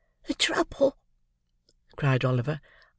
"The 0.25 0.33
trouble!" 0.33 0.97
cried 1.95 2.25
Oliver. 2.25 2.59